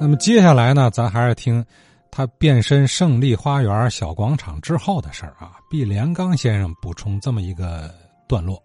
[0.00, 1.64] 那么接下来呢，咱还是听
[2.10, 5.52] 他变身胜利花园小广场之后的事儿啊。
[5.70, 7.88] 毕连刚先生补充这么一个
[8.28, 8.60] 段落：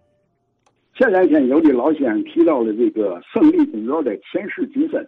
[0.96, 5.06] 前两天有的老先生提到了这个胜利公园的前世今生，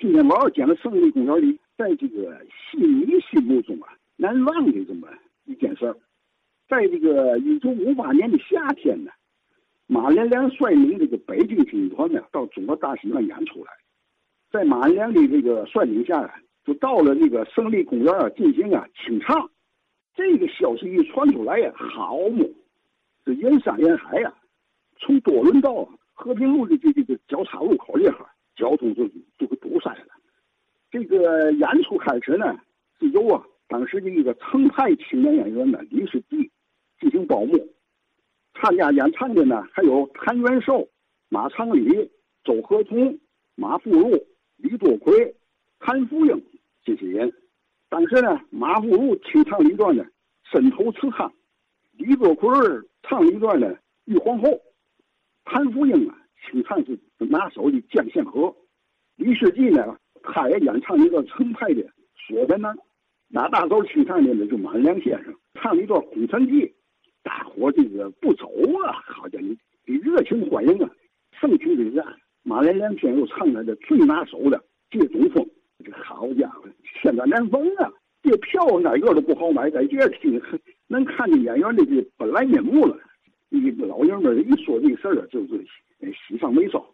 [0.00, 5.06] 今天我要讲的胜利公园里，在这个戏迷心目中啊难忘的这么
[5.44, 5.96] 一件事儿。
[6.68, 9.12] 在这个一九五八年的夏天呢，
[9.86, 13.70] 马连良率领这个北京军团呢到中国大戏院演出来，
[14.52, 16.34] 在马连良的这个率领下啊，
[16.64, 19.50] 就到了这个胜利公园啊进行啊清唱。
[20.14, 22.44] 这个消息一传出来呀，好嘛，
[23.24, 24.34] 这人山人海呀，
[24.98, 30.06] 从多伦道和平路的这这个交叉路口这哈，交通就就给堵塞了。
[30.90, 32.54] 这个演出开始呢，
[33.00, 36.50] 是由啊当时的一个程派青年演员呢李世济
[37.00, 37.54] 进行报幕。
[38.54, 40.86] 参加演唱的呢还有谭元寿、
[41.30, 42.10] 马长礼、
[42.44, 43.18] 周和同、
[43.54, 44.26] 马富禄、
[44.62, 45.34] 李多奎、
[45.80, 46.40] 谭福英
[46.84, 47.32] 这些人。
[47.88, 50.04] 当时呢，马富禄清唱一段呢
[50.50, 51.28] 《伸头辞苍》，
[51.92, 52.48] 李多奎
[53.02, 54.48] 唱一段呢《玉皇后》，
[55.44, 58.42] 谭福英啊清唱是拿手的《江县河》，
[59.16, 61.82] 李世济呢他也演唱一个程派的
[62.14, 62.68] 《说的呢》，
[63.26, 66.52] 拿大头清唱的呢就马良先生唱了一段《空城计》，
[67.24, 68.46] 大伙这个不走
[68.86, 69.44] 啊，好家伙，
[69.86, 70.90] 你热情欢迎啊！
[71.32, 74.58] 盛情之下，马连良先生唱的这最拿手的
[74.90, 75.44] 《借东风》。
[75.84, 76.68] 这好家伙，
[77.00, 77.90] 天在难逢啊！
[78.22, 80.40] 这票哪个都不好买，在这听
[80.86, 82.96] 能看见演员的这本来面目了。
[83.50, 85.64] 一个老爷们一说这事儿啊，就是
[86.28, 86.84] 喜上眉梢。